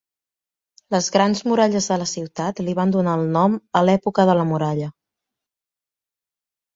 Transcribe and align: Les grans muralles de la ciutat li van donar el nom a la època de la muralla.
Les 0.93 1.09
grans 1.17 1.41
muralles 1.49 1.89
de 1.91 1.97
la 2.03 2.07
ciutat 2.11 2.61
li 2.67 2.73
van 2.79 2.93
donar 2.95 3.13
el 3.21 3.25
nom 3.35 3.57
a 3.81 3.83
la 3.89 3.95
època 3.99 4.25
de 4.31 4.35
la 4.39 4.47
muralla. 4.53 4.89